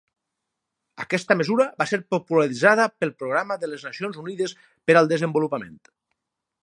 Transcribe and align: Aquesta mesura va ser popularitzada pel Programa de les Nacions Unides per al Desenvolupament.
Aquesta 1.03 1.35
mesura 1.41 1.67
va 1.81 1.87
ser 1.91 1.99
popularitzada 2.15 2.87
pel 3.03 3.13
Programa 3.19 3.59
de 3.65 3.69
les 3.73 3.85
Nacions 3.89 4.19
Unides 4.25 4.57
per 4.89 4.97
al 5.03 5.13
Desenvolupament. 5.13 5.79